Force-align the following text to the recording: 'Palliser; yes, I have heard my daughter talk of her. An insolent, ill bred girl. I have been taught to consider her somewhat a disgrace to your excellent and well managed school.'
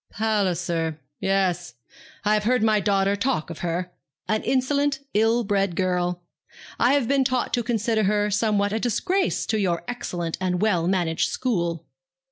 'Palliser; 0.09 0.99
yes, 1.19 1.75
I 2.25 2.33
have 2.33 2.45
heard 2.45 2.63
my 2.63 2.79
daughter 2.79 3.15
talk 3.15 3.51
of 3.51 3.59
her. 3.59 3.91
An 4.27 4.41
insolent, 4.41 5.01
ill 5.13 5.43
bred 5.43 5.75
girl. 5.75 6.23
I 6.79 6.93
have 6.93 7.07
been 7.07 7.23
taught 7.23 7.53
to 7.53 7.61
consider 7.61 8.05
her 8.05 8.31
somewhat 8.31 8.73
a 8.73 8.79
disgrace 8.79 9.45
to 9.45 9.59
your 9.59 9.83
excellent 9.87 10.39
and 10.41 10.59
well 10.59 10.87
managed 10.87 11.29
school.' 11.29 11.85